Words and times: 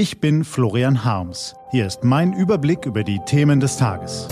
Ich 0.00 0.18
bin 0.18 0.44
Florian 0.44 1.04
Harms. 1.04 1.54
Hier 1.72 1.86
ist 1.86 2.04
mein 2.04 2.32
Überblick 2.32 2.86
über 2.86 3.04
die 3.04 3.18
Themen 3.26 3.60
des 3.60 3.76
Tages. 3.76 4.28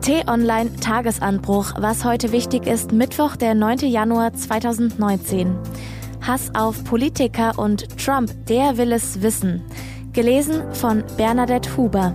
T-Online 0.00 0.74
Tagesanbruch. 0.74 1.74
Was 1.78 2.04
heute 2.04 2.32
wichtig 2.32 2.66
ist, 2.66 2.90
Mittwoch, 2.90 3.36
der 3.36 3.54
9. 3.54 3.78
Januar 3.86 4.34
2019. 4.34 5.56
Hass 6.20 6.52
auf 6.52 6.82
Politiker 6.82 7.56
und 7.60 7.96
Trump, 7.96 8.32
der 8.46 8.76
will 8.76 8.90
es 8.90 9.22
wissen. 9.22 9.62
Gelesen 10.14 10.74
von 10.74 11.04
Bernadette 11.16 11.76
Huber. 11.76 12.12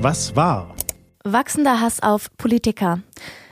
Was 0.00 0.34
war? 0.34 0.74
Wachsender 1.22 1.80
Hass 1.80 2.02
auf 2.02 2.36
Politiker. 2.36 2.98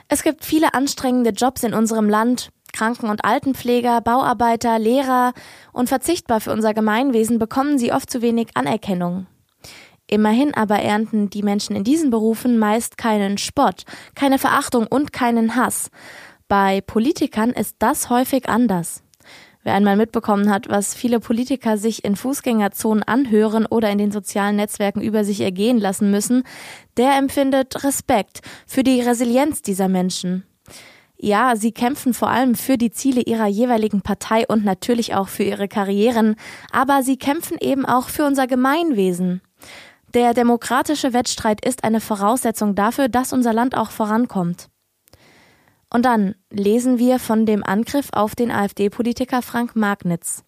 Es 0.09 0.23
gibt 0.23 0.43
viele 0.43 0.73
anstrengende 0.73 1.29
Jobs 1.29 1.63
in 1.63 1.73
unserem 1.73 2.09
Land. 2.09 2.49
Kranken- 2.77 3.09
und 3.09 3.25
Altenpfleger, 3.25 4.01
Bauarbeiter, 4.01 4.77
Lehrer 4.77 5.33
und 5.73 5.89
verzichtbar 5.89 6.39
für 6.39 6.51
unser 6.51 6.75
Gemeinwesen 6.75 7.39
bekommen 7.39 7.79
sie 7.79 7.91
oft 7.91 8.07
zu 8.07 8.21
wenig 8.21 8.49
Anerkennung. 8.53 9.25
Immerhin 10.05 10.53
aber 10.53 10.79
ernten 10.79 11.31
die 11.31 11.41
Menschen 11.41 11.75
in 11.75 11.83
diesen 11.83 12.11
Berufen 12.11 12.59
meist 12.59 12.99
keinen 12.99 13.39
Spott, 13.39 13.83
keine 14.13 14.37
Verachtung 14.37 14.85
und 14.85 15.11
keinen 15.11 15.55
Hass. 15.55 15.89
Bei 16.47 16.81
Politikern 16.81 17.49
ist 17.49 17.77
das 17.79 18.11
häufig 18.11 18.47
anders. 18.47 19.01
Wer 19.63 19.73
einmal 19.73 19.97
mitbekommen 19.97 20.51
hat, 20.51 20.69
was 20.69 20.93
viele 20.93 21.19
Politiker 21.19 21.79
sich 21.79 22.05
in 22.05 22.15
Fußgängerzonen 22.15 23.03
anhören 23.03 23.65
oder 23.65 23.89
in 23.89 23.97
den 23.97 24.11
sozialen 24.11 24.55
Netzwerken 24.55 25.01
über 25.01 25.23
sich 25.23 25.41
ergehen 25.41 25.79
lassen 25.79 26.11
müssen, 26.11 26.43
der 26.95 27.17
empfindet 27.17 27.83
Respekt 27.83 28.41
für 28.67 28.83
die 28.83 29.01
Resilienz 29.01 29.63
dieser 29.63 29.89
Menschen. 29.89 30.43
Ja, 31.19 31.55
sie 31.55 31.71
kämpfen 31.71 32.13
vor 32.13 32.29
allem 32.29 32.53
für 32.53 32.77
die 32.77 32.91
Ziele 32.91 33.21
ihrer 33.21 33.47
jeweiligen 33.47 34.01
Partei 34.01 34.45
und 34.47 34.63
natürlich 34.63 35.15
auch 35.15 35.27
für 35.27 35.43
ihre 35.43 35.67
Karrieren, 35.67 36.35
aber 36.71 37.01
sie 37.01 37.17
kämpfen 37.17 37.57
eben 37.59 37.85
auch 37.85 38.09
für 38.09 38.25
unser 38.25 38.45
Gemeinwesen. 38.45 39.41
Der 40.13 40.33
demokratische 40.33 41.13
Wettstreit 41.13 41.65
ist 41.65 41.83
eine 41.83 42.01
Voraussetzung 42.01 42.75
dafür, 42.75 43.09
dass 43.09 43.33
unser 43.33 43.51
Land 43.51 43.75
auch 43.75 43.89
vorankommt. 43.89 44.69
Und 45.89 46.05
dann 46.05 46.35
lesen 46.51 46.99
wir 46.99 47.17
von 47.19 47.45
dem 47.45 47.63
Angriff 47.63 48.09
auf 48.11 48.35
den 48.35 48.51
AfD-Politiker 48.51 49.41
Frank 49.41 49.75
Magnitz. 49.75 50.43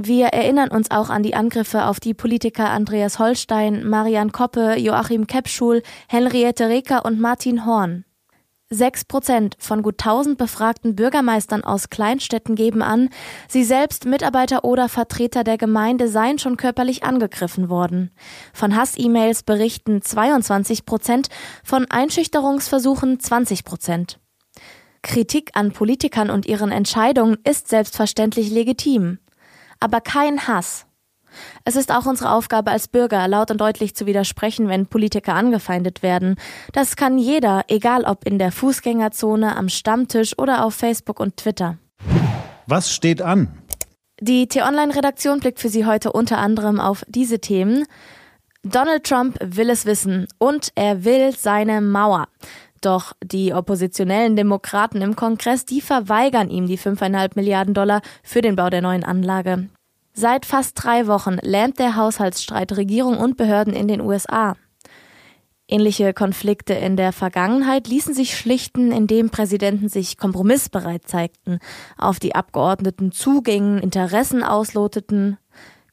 Wir 0.00 0.26
erinnern 0.26 0.68
uns 0.68 0.92
auch 0.92 1.10
an 1.10 1.24
die 1.24 1.34
Angriffe 1.34 1.86
auf 1.86 1.98
die 1.98 2.14
Politiker 2.14 2.70
Andreas 2.70 3.18
Holstein, 3.18 3.88
Marian 3.88 4.30
Koppe, 4.30 4.76
Joachim 4.78 5.26
Kepschul, 5.26 5.82
Henriette 6.06 6.68
Reker 6.68 7.04
und 7.04 7.18
Martin 7.18 7.66
Horn. 7.66 8.04
Sechs 8.70 9.06
Prozent 9.06 9.56
von 9.58 9.80
gut 9.80 9.96
tausend 9.96 10.36
befragten 10.36 10.94
Bürgermeistern 10.94 11.64
aus 11.64 11.88
Kleinstädten 11.88 12.54
geben 12.54 12.82
an, 12.82 13.08
sie 13.48 13.64
selbst, 13.64 14.04
Mitarbeiter 14.04 14.62
oder 14.62 14.90
Vertreter 14.90 15.42
der 15.42 15.56
Gemeinde 15.56 16.06
seien 16.06 16.38
schon 16.38 16.58
körperlich 16.58 17.02
angegriffen 17.02 17.70
worden. 17.70 18.10
Von 18.52 18.76
Hass-E-Mails 18.76 19.42
berichten 19.42 20.02
22 20.02 20.84
Prozent, 20.84 21.28
von 21.64 21.86
Einschüchterungsversuchen 21.90 23.18
20 23.20 23.64
Prozent. 23.64 24.20
Kritik 25.00 25.52
an 25.54 25.72
Politikern 25.72 26.28
und 26.28 26.44
ihren 26.44 26.70
Entscheidungen 26.70 27.38
ist 27.44 27.68
selbstverständlich 27.68 28.50
legitim. 28.50 29.18
Aber 29.80 30.02
kein 30.02 30.46
Hass. 30.46 30.87
Es 31.64 31.76
ist 31.76 31.92
auch 31.92 32.06
unsere 32.06 32.32
Aufgabe 32.32 32.70
als 32.70 32.88
Bürger, 32.88 33.26
laut 33.28 33.50
und 33.50 33.60
deutlich 33.60 33.94
zu 33.94 34.06
widersprechen, 34.06 34.68
wenn 34.68 34.86
Politiker 34.86 35.34
angefeindet 35.34 36.02
werden. 36.02 36.36
Das 36.72 36.96
kann 36.96 37.18
jeder, 37.18 37.64
egal 37.68 38.04
ob 38.04 38.26
in 38.26 38.38
der 38.38 38.52
Fußgängerzone, 38.52 39.56
am 39.56 39.68
Stammtisch 39.68 40.38
oder 40.38 40.64
auf 40.64 40.74
Facebook 40.74 41.20
und 41.20 41.36
Twitter. 41.36 41.78
Was 42.66 42.92
steht 42.92 43.22
an? 43.22 43.48
Die 44.20 44.48
T-Online-Redaktion 44.48 45.40
blickt 45.40 45.60
für 45.60 45.68
Sie 45.68 45.86
heute 45.86 46.12
unter 46.12 46.38
anderem 46.38 46.80
auf 46.80 47.04
diese 47.08 47.38
Themen. 47.38 47.86
Donald 48.64 49.04
Trump 49.04 49.38
will 49.40 49.70
es 49.70 49.86
wissen 49.86 50.26
und 50.38 50.72
er 50.74 51.04
will 51.04 51.32
seine 51.36 51.80
Mauer. 51.80 52.26
Doch 52.80 53.12
die 53.22 53.54
oppositionellen 53.54 54.36
Demokraten 54.36 55.02
im 55.02 55.16
Kongress, 55.16 55.64
die 55.64 55.80
verweigern 55.80 56.50
ihm 56.50 56.66
die 56.66 56.78
5,5 56.78 57.30
Milliarden 57.34 57.74
Dollar 57.74 58.02
für 58.22 58.40
den 58.40 58.56
Bau 58.56 58.70
der 58.70 58.82
neuen 58.82 59.04
Anlage. 59.04 59.68
Seit 60.20 60.46
fast 60.46 60.72
drei 60.82 61.06
Wochen 61.06 61.36
lähmt 61.42 61.78
der 61.78 61.94
Haushaltsstreit 61.94 62.76
Regierung 62.76 63.18
und 63.18 63.36
Behörden 63.36 63.72
in 63.72 63.86
den 63.86 64.00
USA. 64.00 64.56
Ähnliche 65.68 66.12
Konflikte 66.12 66.74
in 66.74 66.96
der 66.96 67.12
Vergangenheit 67.12 67.86
ließen 67.86 68.14
sich 68.14 68.36
schlichten, 68.36 68.90
indem 68.90 69.30
Präsidenten 69.30 69.88
sich 69.88 70.18
kompromissbereit 70.18 71.06
zeigten, 71.06 71.60
auf 71.96 72.18
die 72.18 72.34
Abgeordneten 72.34 73.12
zugingen, 73.12 73.78
Interessen 73.78 74.42
ausloteten. 74.42 75.38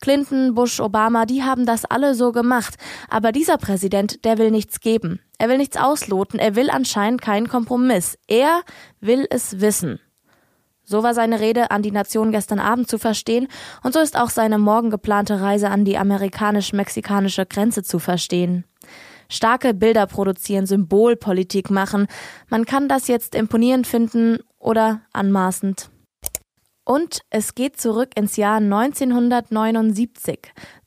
Clinton, 0.02 0.56
Bush, 0.56 0.80
Obama, 0.80 1.28
die 1.28 1.44
haben 1.44 1.68
das 1.68 1.86
alle 1.86 2.16
so 2.16 2.32
gemacht. 2.32 2.78
Aber 3.12 3.32
dieser 3.32 3.60
Präsident, 3.60 4.26
der 4.26 4.40
will 4.40 4.50
nichts 4.50 4.80
geben. 4.80 5.20
Er 5.38 5.50
will 5.50 5.60
nichts 5.60 5.78
ausloten. 5.78 6.40
Er 6.40 6.56
will 6.56 6.72
anscheinend 6.72 7.22
keinen 7.22 7.48
Kompromiss. 7.48 8.18
Er 8.28 8.64
will 9.00 9.28
es 9.30 9.62
wissen. 9.62 10.00
So 10.86 11.04
war 11.04 11.14
seine 11.14 11.40
Rede 11.40 11.72
an 11.72 11.82
die 11.82 11.92
Nation 11.92 12.32
gestern 12.32 12.60
Abend 12.60 12.88
zu 12.88 12.98
verstehen 12.98 13.48
und 13.84 13.94
so 13.94 14.00
ist 14.00 14.18
auch 14.18 14.30
seine 14.30 14.60
morgen 14.60 14.92
geplante 14.92 15.42
Reise 15.42 15.70
an 15.70 15.84
die 15.84 15.98
amerikanisch-mexikanische 15.98 17.46
Grenze 17.46 17.84
zu 17.84 18.00
verstehen. 18.00 18.64
Starke 19.28 19.74
Bilder 19.74 20.06
produzieren, 20.06 20.68
Symbolpolitik 20.68 21.72
machen. 21.72 22.08
Man 22.50 22.66
kann 22.66 22.88
das 22.88 23.08
jetzt 23.08 23.34
imponierend 23.36 23.88
finden 23.88 24.38
oder 24.60 25.02
anmaßend. 25.14 25.90
Und 26.84 27.22
es 27.32 27.56
geht 27.56 27.82
zurück 27.82 28.12
ins 28.16 28.38
Jahr 28.38 28.58
1979. 28.58 30.40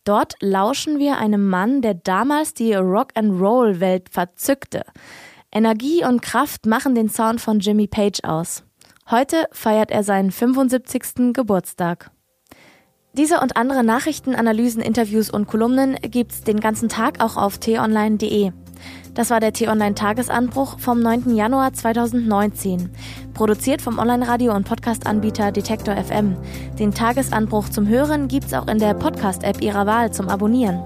Dort 0.04 0.34
lauschen 0.40 1.00
wir 1.00 1.18
einem 1.18 1.48
Mann, 1.48 1.82
der 1.82 1.94
damals 1.94 2.54
die 2.54 2.76
Rock'n'Roll-Welt 2.76 4.08
verzückte. 4.10 4.84
Energie 5.50 6.04
und 6.04 6.22
Kraft 6.22 6.66
machen 6.66 6.94
den 6.94 7.08
Sound 7.08 7.40
von 7.40 7.58
Jimmy 7.58 7.88
Page 7.88 8.20
aus. 8.22 8.62
Heute 9.10 9.46
feiert 9.52 9.90
er 9.90 10.02
seinen 10.02 10.30
75. 10.30 11.32
Geburtstag. 11.32 12.10
Diese 13.14 13.40
und 13.40 13.56
andere 13.56 13.82
Nachrichten, 13.82 14.34
Analysen, 14.34 14.82
Interviews 14.82 15.30
und 15.30 15.46
Kolumnen 15.46 15.96
gibt's 16.02 16.42
den 16.42 16.60
ganzen 16.60 16.90
Tag 16.90 17.24
auch 17.24 17.38
auf 17.38 17.56
t-online.de. 17.56 18.52
Das 19.14 19.30
war 19.30 19.40
der 19.40 19.54
T-Online-Tagesanbruch 19.54 20.78
vom 20.78 21.00
9. 21.00 21.34
Januar 21.34 21.72
2019. 21.72 22.90
Produziert 23.32 23.80
vom 23.80 23.98
Online-Radio- 23.98 24.54
und 24.54 24.68
Podcast-Anbieter 24.68 25.52
Detektor 25.52 25.96
FM. 25.96 26.36
Den 26.78 26.92
Tagesanbruch 26.92 27.70
zum 27.70 27.88
Hören 27.88 28.28
gibt's 28.28 28.52
auch 28.52 28.68
in 28.68 28.78
der 28.78 28.92
Podcast-App 28.92 29.62
Ihrer 29.62 29.86
Wahl 29.86 30.12
zum 30.12 30.28
Abonnieren. 30.28 30.82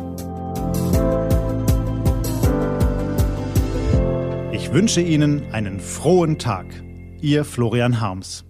Ich 4.53 4.73
wünsche 4.73 5.01
Ihnen 5.01 5.43
einen 5.53 5.81
frohen 5.81 6.39
Tag. 6.39 6.67
Ihr 7.23 7.45
Florian 7.45 8.01
Harms. 8.01 8.45